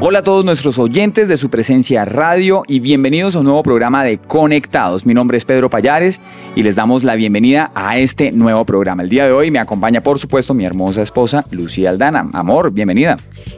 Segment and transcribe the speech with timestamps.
[0.00, 4.04] Hola a todos nuestros oyentes de su presencia radio y bienvenidos a un nuevo programa
[4.04, 5.04] de Conectados.
[5.04, 6.20] Mi nombre es Pedro Payares
[6.54, 9.02] y les damos la bienvenida a este nuevo programa.
[9.02, 12.30] El día de hoy me acompaña, por supuesto, mi hermosa esposa Lucía Aldana.
[12.32, 13.16] Amor, bienvenida.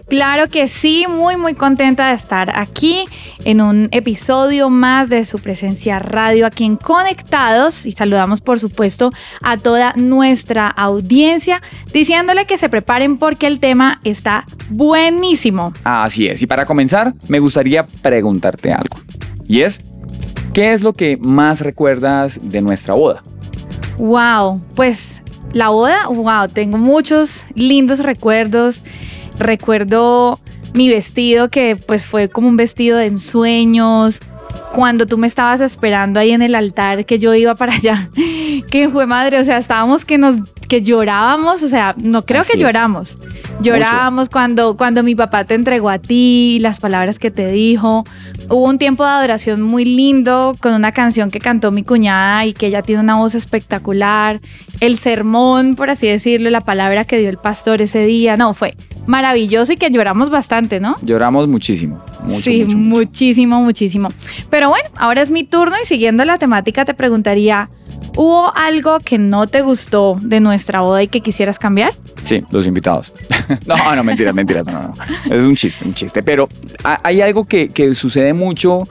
[0.08, 3.04] Claro que sí, muy muy contenta de estar aquí
[3.44, 9.12] en un episodio más de su presencia radio aquí en Conectados y saludamos por supuesto
[9.42, 11.60] a toda nuestra audiencia
[11.92, 15.74] diciéndole que se preparen porque el tema está buenísimo.
[15.84, 18.96] Así es y para comenzar, me gustaría preguntarte algo.
[19.46, 19.80] Y es,
[20.52, 23.22] ¿qué es lo que más recuerdas de nuestra boda?
[23.98, 28.82] Wow, pues la boda, wow, tengo muchos lindos recuerdos.
[29.38, 30.38] Recuerdo
[30.74, 34.20] mi vestido que pues fue como un vestido de ensueños.
[34.74, 38.08] Cuando tú me estabas esperando ahí en el altar que yo iba para allá,
[38.70, 40.36] que fue madre, o sea, estábamos que nos
[40.70, 43.18] que llorábamos, o sea, no creo que lloramos.
[43.60, 48.04] Llorábamos cuando, cuando mi papá te entregó a ti, las palabras que te dijo.
[48.48, 52.52] Hubo un tiempo de adoración muy lindo con una canción que cantó mi cuñada y
[52.52, 54.40] que ella tiene una voz espectacular.
[54.78, 58.36] El sermón, por así decirlo, la palabra que dio el pastor ese día.
[58.36, 58.76] No, fue
[59.06, 60.94] maravilloso y que lloramos bastante, ¿no?
[61.02, 62.00] Lloramos muchísimo.
[62.28, 64.08] sí, muchísimo, muchísimo.
[64.50, 67.70] Pero bueno, ahora es mi turno y siguiendo la temática te preguntaría,
[68.16, 71.94] ¿Hubo algo que no te gustó de nuestra boda y que quisieras cambiar?
[72.24, 73.12] Sí, los invitados.
[73.66, 74.94] no, no, mentiras, mentiras, no, no.
[75.34, 76.22] Es un chiste, un chiste.
[76.22, 76.48] Pero
[76.82, 78.88] hay algo que, que sucede mucho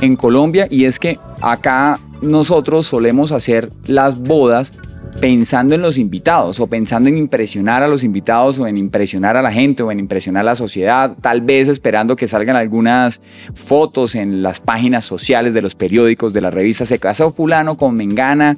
[0.00, 4.72] en Colombia y es que acá nosotros solemos hacer las bodas
[5.20, 9.42] pensando en los invitados o pensando en impresionar a los invitados o en impresionar a
[9.42, 13.20] la gente o en impresionar a la sociedad, tal vez esperando que salgan algunas
[13.54, 17.96] fotos en las páginas sociales de los periódicos, de las revistas, se casó fulano con
[17.96, 18.56] Mengana.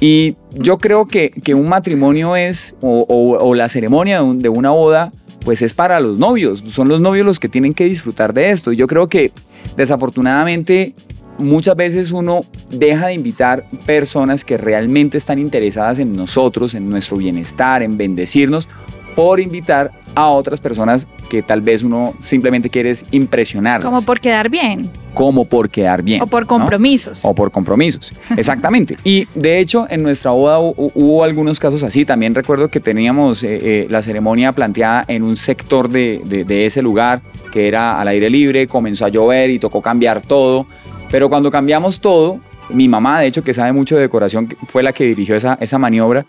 [0.00, 5.12] Y yo creo que, un matrimonio es, o, la ceremonia de, de una boda,
[5.44, 8.72] pues es para los novios, son los novios los que tienen que disfrutar de esto.
[8.72, 9.32] Y yo creo que
[9.76, 10.94] desafortunadamente
[11.42, 17.16] muchas veces uno deja de invitar personas que realmente están interesadas en nosotros, en nuestro
[17.16, 18.68] bienestar, en bendecirnos,
[19.14, 23.80] por invitar a otras personas que tal vez uno simplemente quiere impresionar.
[23.82, 24.90] Como por quedar bien.
[25.14, 26.22] Como por quedar bien.
[26.22, 27.24] O por compromisos.
[27.24, 28.96] O por compromisos, exactamente.
[29.04, 32.04] y de hecho, en nuestra boda hubo algunos casos así.
[32.04, 36.82] También recuerdo que teníamos eh, eh, la ceremonia planteada en un sector de, de ese
[36.82, 37.20] lugar
[37.52, 40.66] que era al aire libre, comenzó a llover y tocó cambiar todo.
[41.12, 42.40] Pero cuando cambiamos todo,
[42.70, 45.78] mi mamá, de hecho, que sabe mucho de decoración, fue la que dirigió esa, esa
[45.78, 46.24] maniobra,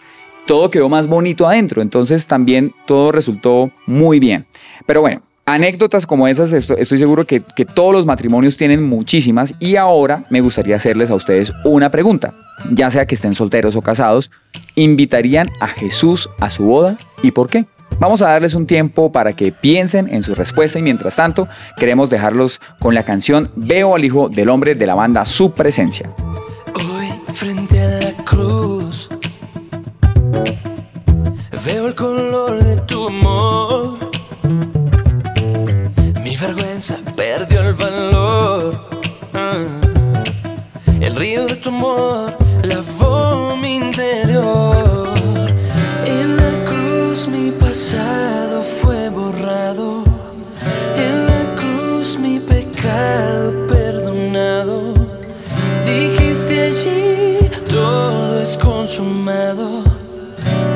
[0.46, 1.82] todo quedó más bonito adentro.
[1.82, 4.46] Entonces también todo resultó muy bien.
[4.86, 9.78] Pero bueno, anécdotas como esas estoy, seguro que, que, todos los matrimonios tienen muchísimas y
[9.78, 12.34] ahora me gustaría hacerles a ustedes una pregunta.
[12.70, 14.32] Ya sea que estén solteros o casados,
[14.76, 17.66] ¿invitarían a Jesús a su boda y por qué?
[18.00, 22.10] Vamos a darles un tiempo para que piensen en su respuesta y mientras tanto queremos
[22.10, 26.10] dejarlos con la canción Veo al Hijo del Hombre de la banda Su Presencia.
[26.76, 29.10] Hoy frente a la cruz
[31.66, 33.98] veo el color de tu amor.
[36.24, 38.90] Mi vergüenza perdió el valor.
[39.34, 39.54] Ah.
[41.00, 44.93] El río de tu amor lavó mi interior.
[48.82, 50.04] Fue borrado.
[50.96, 54.94] En la cruz mi pecado perdonado.
[55.86, 59.84] Dijiste allí, todo es consumado.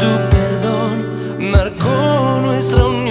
[0.01, 3.07] Tu perdón marcó nuestra unión.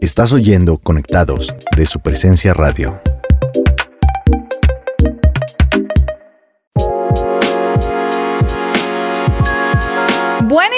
[0.00, 3.00] Estás oyendo Conectados de su presencia radio.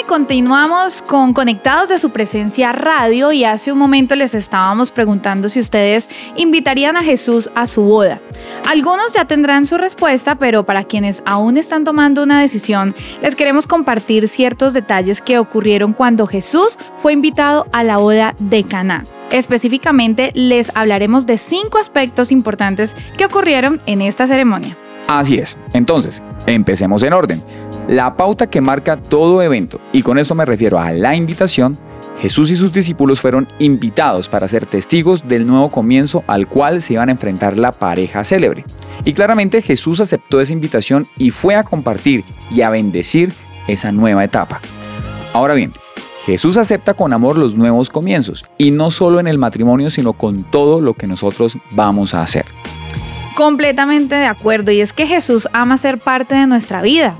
[0.07, 5.59] Continuamos con Conectados de su presencia radio y hace un momento les estábamos preguntando si
[5.59, 6.07] ustedes
[6.37, 8.21] invitarían a Jesús a su boda.
[8.65, 13.67] Algunos ya tendrán su respuesta, pero para quienes aún están tomando una decisión, les queremos
[13.67, 19.03] compartir ciertos detalles que ocurrieron cuando Jesús fue invitado a la boda de Caná.
[19.29, 24.77] Específicamente les hablaremos de cinco aspectos importantes que ocurrieron en esta ceremonia.
[25.07, 25.57] Así es.
[25.73, 27.41] Entonces, empecemos en orden.
[27.87, 31.77] La pauta que marca todo evento, y con esto me refiero a la invitación,
[32.19, 36.93] Jesús y sus discípulos fueron invitados para ser testigos del nuevo comienzo al cual se
[36.93, 38.65] iban a enfrentar la pareja célebre.
[39.05, 43.31] Y claramente Jesús aceptó esa invitación y fue a compartir y a bendecir
[43.67, 44.59] esa nueva etapa.
[45.33, 45.71] Ahora bien,
[46.25, 50.43] Jesús acepta con amor los nuevos comienzos, y no solo en el matrimonio, sino con
[50.43, 52.45] todo lo que nosotros vamos a hacer.
[53.37, 57.15] Completamente de acuerdo, y es que Jesús ama ser parte de nuestra vida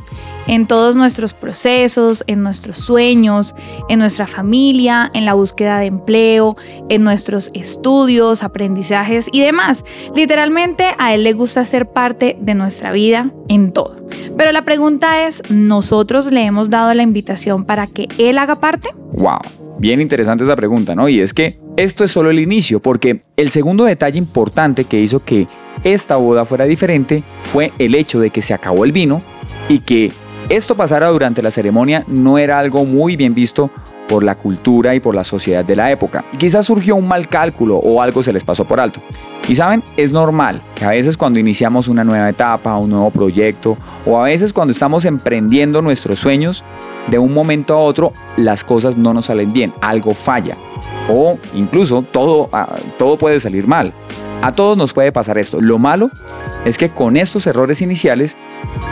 [0.48, 3.54] en todos nuestros procesos, en nuestros sueños,
[3.88, 6.58] en nuestra familia, en la búsqueda de empleo,
[6.90, 9.86] en nuestros estudios, aprendizajes y demás.
[10.16, 14.08] Literalmente a Él le gusta ser parte de nuestra vida en todo.
[14.36, 18.90] Pero la pregunta es, ¿nosotros le hemos dado la invitación para que Él haga parte?
[19.14, 19.38] ¡Wow!
[19.78, 21.08] Bien interesante esa pregunta, ¿no?
[21.10, 25.20] Y es que esto es solo el inicio, porque el segundo detalle importante que hizo
[25.20, 25.46] que
[25.84, 29.22] esta boda fuera diferente fue el hecho de que se acabó el vino
[29.70, 30.12] y que
[30.50, 33.70] esto pasara durante la ceremonia no era algo muy bien visto
[34.08, 36.24] por la cultura y por la sociedad de la época.
[36.38, 39.02] Quizás surgió un mal cálculo o algo se les pasó por alto.
[39.48, 43.78] Y saben, es normal que a veces cuando iniciamos una nueva etapa, un nuevo proyecto,
[44.06, 46.64] o a veces cuando estamos emprendiendo nuestros sueños,
[47.08, 50.58] de un momento a otro las cosas no nos salen bien, algo falla.
[51.10, 53.94] O incluso todo, ah, todo puede salir mal.
[54.42, 55.62] A todos nos puede pasar esto.
[55.62, 56.12] Lo malo
[56.66, 58.38] es que con estos errores iniciales,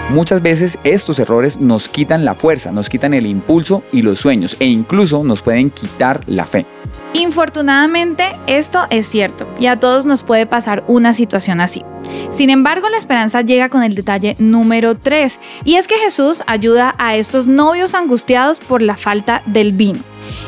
[0.09, 4.57] muchas veces estos errores nos quitan la fuerza, nos quitan el impulso y los sueños
[4.59, 6.65] e incluso nos pueden quitar la fe.
[7.13, 11.83] Infortunadamente, esto es cierto y a todos nos puede pasar una situación así.
[12.31, 16.95] Sin embargo, la esperanza llega con el detalle número 3 y es que Jesús ayuda
[16.97, 19.99] a estos novios angustiados por la falta del vino.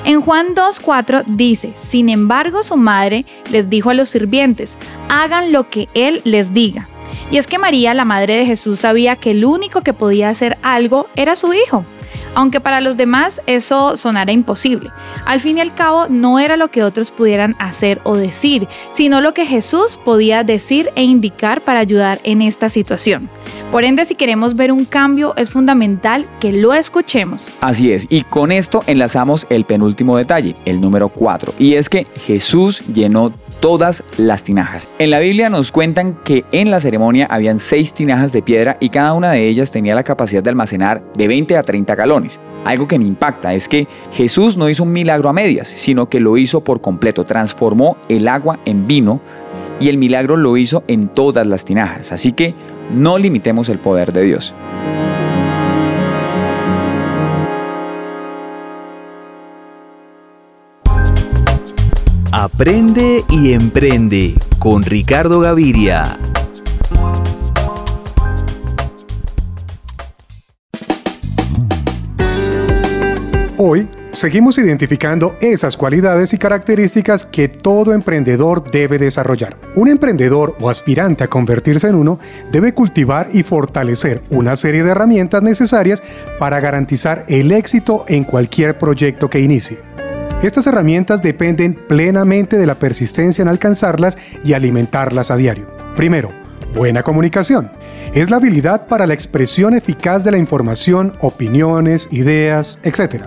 [0.06, 4.77] En Juan 2.4 dice, sin embargo su madre les dijo a los sirvientes,
[5.09, 6.88] hagan lo que él les diga.
[7.31, 10.57] Y es que María, la madre de Jesús, sabía que el único que podía hacer
[10.62, 11.83] algo era su hijo
[12.37, 14.91] aunque para los demás eso sonara imposible.
[15.25, 19.21] Al fin y al cabo no era lo que otros pudieran hacer o decir, sino
[19.21, 23.27] lo que Jesús podía decir e indicar para ayudar en esta situación.
[23.71, 27.49] Por ende, si queremos ver un cambio, es fundamental que lo escuchemos.
[27.59, 32.05] Así es, y con esto enlazamos el penúltimo detalle, el número 4, y es que
[32.23, 34.89] Jesús llenó todas las tinajas.
[35.00, 38.89] En la Biblia nos cuentan que en la ceremonia habían seis tinajas de piedra y
[38.89, 42.39] cada una de ellas tenía la capacidad de almacenar de 20 a 30 galones.
[42.65, 46.19] Algo que me impacta es que Jesús no hizo un milagro a medias, sino que
[46.19, 49.21] lo hizo por completo, transformó el agua en vino
[49.80, 52.12] y el milagro lo hizo en todas las tinajas.
[52.12, 52.56] Así que
[52.94, 54.54] no limitemos el poder de Dios.
[62.39, 66.19] Aprende y emprende con Ricardo Gaviria.
[73.57, 79.57] Hoy seguimos identificando esas cualidades y características que todo emprendedor debe desarrollar.
[79.73, 82.19] Un emprendedor o aspirante a convertirse en uno
[82.51, 86.03] debe cultivar y fortalecer una serie de herramientas necesarias
[86.37, 89.96] para garantizar el éxito en cualquier proyecto que inicie.
[90.44, 95.67] Estas herramientas dependen plenamente de la persistencia en alcanzarlas y alimentarlas a diario.
[95.95, 96.31] Primero,
[96.75, 97.71] buena comunicación.
[98.13, 103.23] Es la habilidad para la expresión eficaz de la información, opiniones, ideas, etc.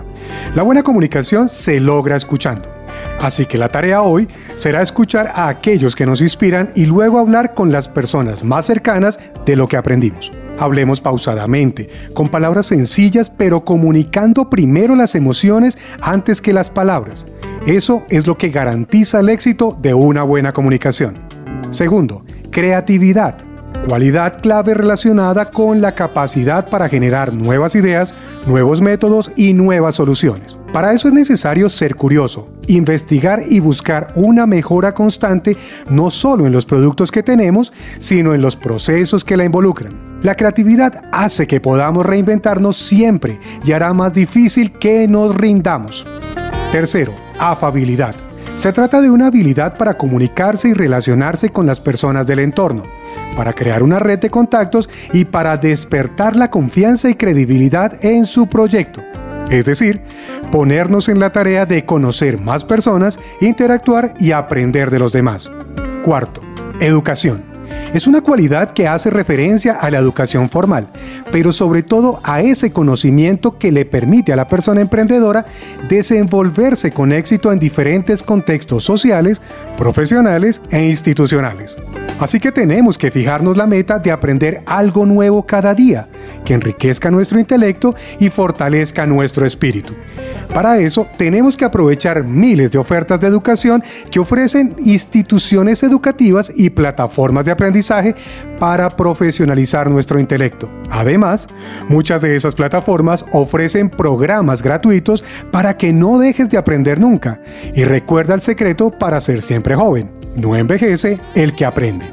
[0.55, 2.80] La buena comunicación se logra escuchando.
[3.21, 7.53] Así que la tarea hoy será escuchar a aquellos que nos inspiran y luego hablar
[7.53, 10.31] con las personas más cercanas de lo que aprendimos.
[10.57, 17.27] Hablemos pausadamente, con palabras sencillas, pero comunicando primero las emociones antes que las palabras.
[17.67, 21.19] Eso es lo que garantiza el éxito de una buena comunicación.
[21.69, 23.37] Segundo, creatividad
[23.87, 28.13] cualidad clave relacionada con la capacidad para generar nuevas ideas,
[28.45, 30.55] nuevos métodos y nuevas soluciones.
[30.73, 35.57] Para eso es necesario ser curioso, investigar y buscar una mejora constante
[35.89, 39.91] no solo en los productos que tenemos, sino en los procesos que la involucran.
[40.23, 46.05] La creatividad hace que podamos reinventarnos siempre y hará más difícil que nos rindamos.
[46.71, 48.15] Tercero, afabilidad.
[48.55, 52.83] Se trata de una habilidad para comunicarse y relacionarse con las personas del entorno
[53.35, 58.45] para crear una red de contactos y para despertar la confianza y credibilidad en su
[58.45, 59.01] proyecto.
[59.51, 60.01] Es decir,
[60.49, 65.51] ponernos en la tarea de conocer más personas, interactuar y aprender de los demás.
[66.03, 66.41] Cuarto,
[66.79, 67.50] educación.
[67.93, 70.87] Es una cualidad que hace referencia a la educación formal,
[71.29, 75.45] pero sobre todo a ese conocimiento que le permite a la persona emprendedora
[75.89, 79.41] desenvolverse con éxito en diferentes contextos sociales,
[79.77, 81.75] profesionales e institucionales.
[82.21, 86.07] Así que tenemos que fijarnos la meta de aprender algo nuevo cada día,
[86.45, 89.93] que enriquezca nuestro intelecto y fortalezca nuestro espíritu.
[90.53, 96.69] Para eso tenemos que aprovechar miles de ofertas de educación que ofrecen instituciones educativas y
[96.69, 97.80] plataformas de aprendizaje
[98.59, 100.69] para profesionalizar nuestro intelecto.
[100.89, 101.47] Además,
[101.87, 107.39] muchas de esas plataformas ofrecen programas gratuitos para que no dejes de aprender nunca.
[107.75, 110.11] Y recuerda el secreto para ser siempre joven.
[110.35, 112.05] No envejece el que aprende.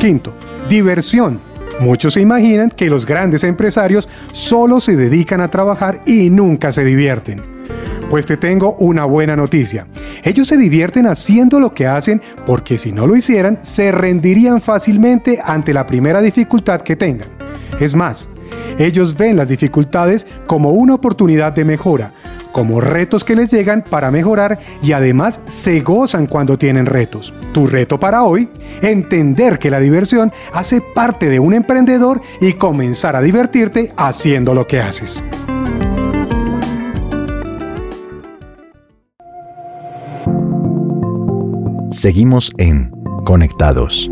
[0.00, 0.34] Quinto,
[0.68, 1.40] diversión.
[1.80, 6.84] Muchos se imaginan que los grandes empresarios solo se dedican a trabajar y nunca se
[6.84, 7.49] divierten.
[8.10, 9.86] Pues te tengo una buena noticia.
[10.24, 15.40] Ellos se divierten haciendo lo que hacen porque si no lo hicieran, se rendirían fácilmente
[15.42, 17.28] ante la primera dificultad que tengan.
[17.78, 18.28] Es más,
[18.78, 22.12] ellos ven las dificultades como una oportunidad de mejora,
[22.50, 27.32] como retos que les llegan para mejorar y además se gozan cuando tienen retos.
[27.52, 28.48] Tu reto para hoy,
[28.82, 34.66] entender que la diversión hace parte de un emprendedor y comenzar a divertirte haciendo lo
[34.66, 35.22] que haces.
[41.92, 42.92] Seguimos en
[43.24, 44.08] Conectados.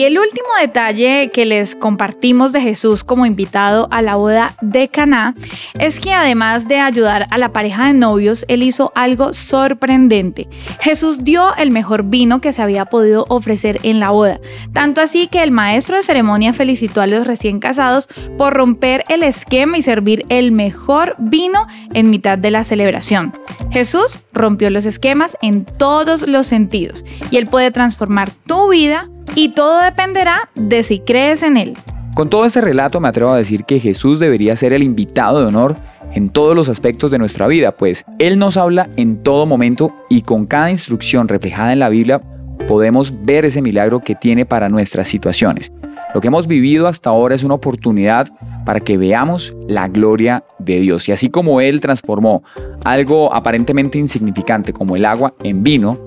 [0.00, 4.88] Y el último detalle que les compartimos de Jesús como invitado a la boda de
[4.88, 5.34] Caná
[5.78, 10.48] es que además de ayudar a la pareja de novios, él hizo algo sorprendente.
[10.80, 14.40] Jesús dio el mejor vino que se había podido ofrecer en la boda,
[14.72, 19.22] tanto así que el maestro de ceremonia felicitó a los recién casados por romper el
[19.22, 23.34] esquema y servir el mejor vino en mitad de la celebración.
[23.70, 29.50] Jesús rompió los esquemas en todos los sentidos y él puede transformar tu vida y
[29.50, 31.74] todo dependerá de si crees en Él.
[32.14, 35.46] Con todo este relato me atrevo a decir que Jesús debería ser el invitado de
[35.46, 35.76] honor
[36.12, 40.22] en todos los aspectos de nuestra vida, pues Él nos habla en todo momento y
[40.22, 42.20] con cada instrucción reflejada en la Biblia
[42.66, 45.72] podemos ver ese milagro que tiene para nuestras situaciones.
[46.14, 48.28] Lo que hemos vivido hasta ahora es una oportunidad
[48.64, 51.08] para que veamos la gloria de Dios.
[51.08, 52.42] Y así como Él transformó
[52.84, 55.98] algo aparentemente insignificante como el agua en vino,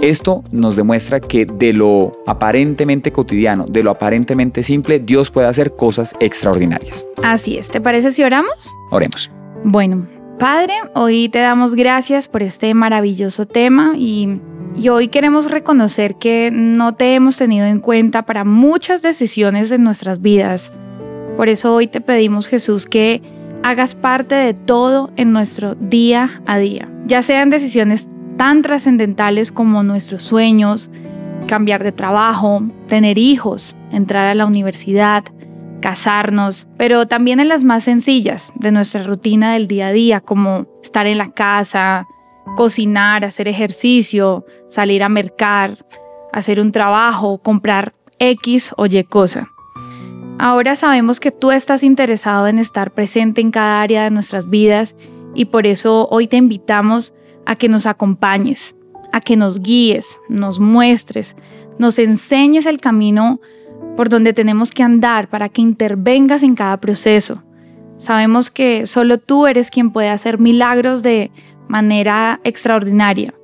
[0.00, 5.76] esto nos demuestra que de lo aparentemente cotidiano, de lo aparentemente simple, Dios puede hacer
[5.76, 7.04] cosas extraordinarias.
[7.22, 8.74] Así es, ¿te parece si oramos?
[8.90, 9.30] Oremos.
[9.62, 10.06] Bueno,
[10.40, 14.40] Padre, hoy te damos gracias por este maravilloso tema y,
[14.74, 19.76] y, hoy queremos reconocer que no te hemos tenido en cuenta para muchas decisiones de
[19.76, 20.72] nuestras vidas.
[21.36, 23.20] Por eso hoy te pedimos, Jesús, que
[23.62, 29.82] hagas parte de todo en nuestro día a día, ya sean decisiones tan trascendentales como
[29.82, 30.90] nuestros sueños,
[31.48, 35.22] cambiar de trabajo, tener hijos, entrar a la universidad,
[35.80, 40.66] casarnos, pero también en las más sencillas de nuestra rutina del día a día, como
[40.82, 42.06] estar en la casa,
[42.56, 45.86] cocinar, hacer ejercicio, salir a mercar,
[46.32, 49.48] hacer un trabajo, comprar X o Y cosa.
[50.38, 54.96] Ahora sabemos que tú estás interesado en estar presente en cada área de nuestras vidas
[55.34, 57.12] y por eso hoy te invitamos
[57.44, 58.74] a que nos acompañes,
[59.12, 61.36] a que nos guíes, nos muestres,
[61.78, 63.40] nos enseñes el camino
[63.96, 67.42] por donde tenemos que andar para que intervengas en cada proceso.
[67.98, 71.30] Sabemos que solo tú eres quien puede hacer milagros de
[71.68, 73.34] manera extraordinaria,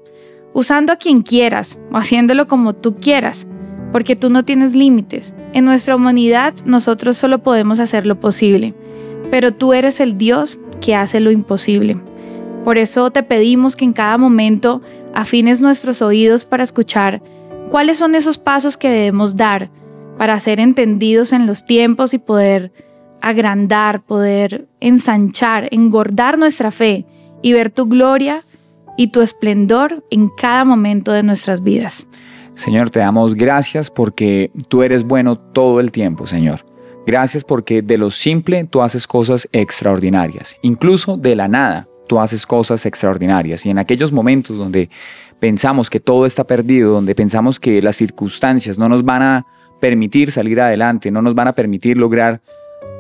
[0.54, 3.46] usando a quien quieras o haciéndolo como tú quieras,
[3.92, 5.34] porque tú no tienes límites.
[5.52, 8.74] En nuestra humanidad nosotros solo podemos hacer lo posible,
[9.30, 11.98] pero tú eres el Dios que hace lo imposible.
[12.64, 14.82] Por eso te pedimos que en cada momento
[15.14, 17.22] afines nuestros oídos para escuchar
[17.70, 19.70] cuáles son esos pasos que debemos dar
[20.18, 22.72] para ser entendidos en los tiempos y poder
[23.20, 27.06] agrandar, poder ensanchar, engordar nuestra fe
[27.42, 28.42] y ver tu gloria
[28.96, 32.06] y tu esplendor en cada momento de nuestras vidas.
[32.54, 36.64] Señor, te damos gracias porque tú eres bueno todo el tiempo, Señor.
[37.06, 42.46] Gracias porque de lo simple tú haces cosas extraordinarias, incluso de la nada tú haces
[42.46, 43.66] cosas extraordinarias.
[43.66, 44.88] Y en aquellos momentos donde
[45.38, 49.46] pensamos que todo está perdido, donde pensamos que las circunstancias no nos van a
[49.80, 52.40] permitir salir adelante, no nos van a permitir lograr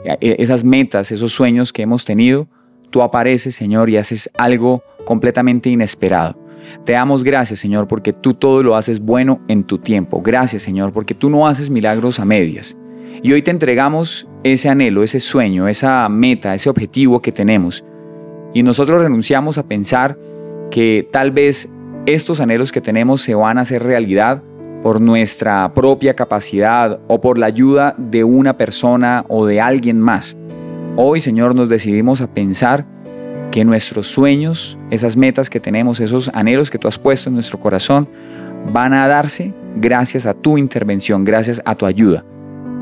[0.04, 2.46] eh, esas metas, esos sueños que hemos tenido,
[2.90, 6.38] tú apareces, Señor, y haces algo completamente inesperado.
[6.84, 10.20] Te damos gracias, Señor, porque tú todo lo haces bueno en tu tiempo.
[10.22, 12.76] Gracias, Señor, porque tú no haces milagros a medias.
[13.22, 17.84] Y hoy te entregamos ese anhelo, ese sueño, esa meta, ese objetivo que tenemos.
[18.52, 20.18] Y nosotros renunciamos a pensar
[20.70, 21.68] que tal vez
[22.06, 24.42] estos anhelos que tenemos se van a hacer realidad
[24.86, 30.36] por nuestra propia capacidad o por la ayuda de una persona o de alguien más.
[30.94, 32.86] Hoy, Señor, nos decidimos a pensar
[33.50, 37.58] que nuestros sueños, esas metas que tenemos, esos anhelos que tú has puesto en nuestro
[37.58, 38.08] corazón,
[38.72, 42.24] van a darse gracias a tu intervención, gracias a tu ayuda.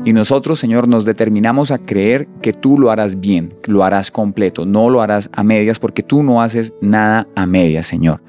[0.03, 4.63] Y nosotros, Señor, nos determinamos a creer que tú lo harás bien, lo harás completo,
[4.63, 8.21] no lo harás a medias, porque tú no haces nada a medias, Señor.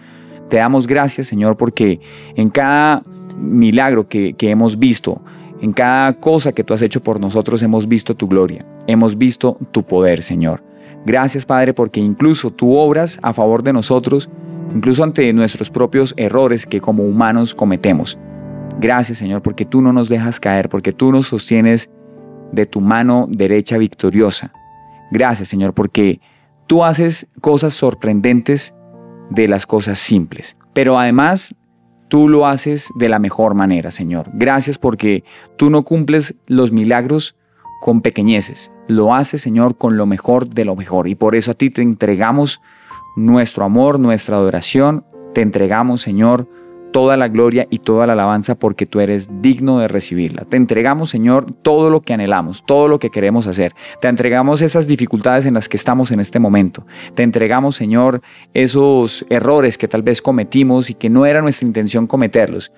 [0.49, 2.01] Te damos gracias, Señor, porque
[2.37, 3.03] en cada
[3.37, 5.21] milagro que, hemos visto,
[5.61, 9.59] en cada cosa que tú has hecho por nosotros, hemos visto tu gloria, hemos visto
[9.73, 10.63] tu poder, Señor.
[11.05, 14.29] Gracias, Padre, porque incluso tú obras a favor de nosotros,
[14.75, 18.19] incluso ante nuestros propios errores que como humanos cometemos.
[18.81, 21.91] Gracias, Señor, porque tú no nos dejas caer, porque tú nos sostienes
[22.53, 24.53] de tu mano derecha victoriosa.
[25.11, 26.21] Gracias, Señor, porque
[26.67, 28.75] tú haces cosas sorprendentes
[29.31, 30.57] de las cosas simples.
[30.73, 31.55] Pero además,
[32.09, 34.31] tú lo haces de la mejor manera, Señor.
[34.33, 35.25] Gracias porque
[35.57, 37.37] tú no cumples los milagros
[37.81, 38.73] con pequeñeces.
[38.89, 41.09] Lo haces, Señor, con lo mejor de lo mejor.
[41.09, 42.61] Y por eso a ti te entregamos
[43.17, 45.05] nuestro amor, nuestra adoración.
[45.35, 46.49] Te entregamos, Señor,
[46.93, 50.45] toda la gloria y toda la alabanza porque tú eres digno de recibirla.
[50.45, 53.75] Te entregamos, Señor, todo lo que anhelamos, todo lo que queremos hacer.
[54.01, 56.87] Te entregamos esas dificultades en las que estamos en este momento.
[57.15, 58.21] Te entregamos, Señor,
[58.55, 62.73] esos errores que tal vez cometimos y que no era nuestra intención cometerlos.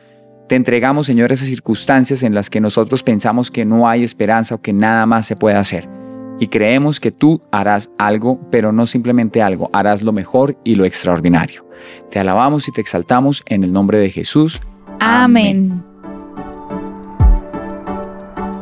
[0.49, 4.63] Te entregamos, Señor, esas circunstancias en las que nosotros pensamos que no hay esperanza o
[4.63, 6.08] que nada más se puede hacer.
[6.41, 10.85] Y creemos que tú harás algo, pero no simplemente algo, harás lo mejor y lo
[10.85, 11.67] extraordinario.
[12.11, 14.61] Te alabamos y te exaltamos en el nombre de Jesús.
[15.01, 15.83] Amén.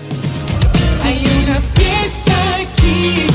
[1.03, 3.27] Hay una fiesta aquí.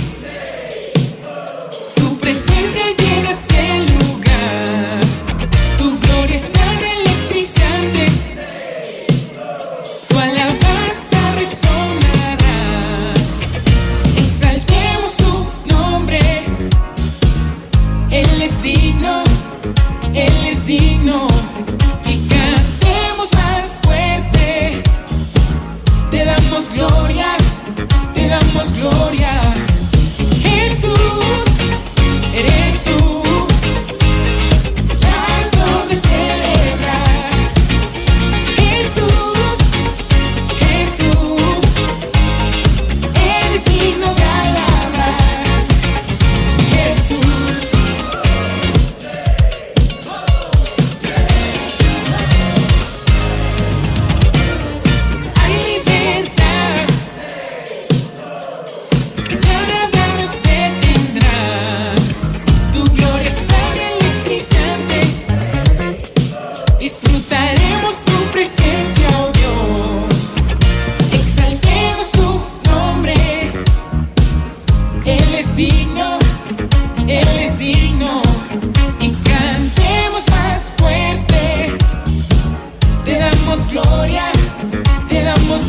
[1.95, 4.10] Tu presencia llena este lugar.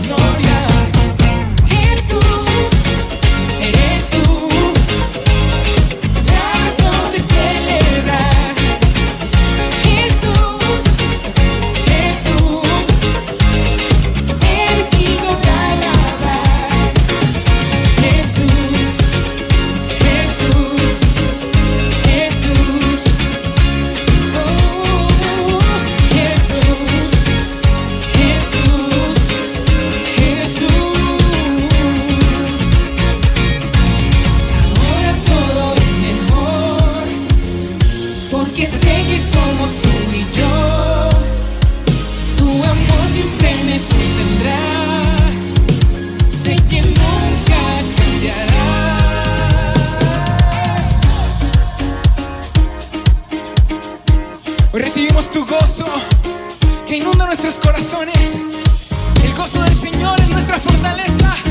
[0.02, 0.31] Te
[39.62, 41.10] somos tú y yo.
[42.38, 44.60] Tu amor siempre me sostendrá.
[46.32, 47.62] Sé que nunca
[47.98, 48.66] cambiará.
[54.74, 55.86] Hoy recibimos tu gozo
[56.88, 58.38] que inunda nuestros corazones.
[59.24, 61.51] El gozo del Señor es nuestra fortaleza.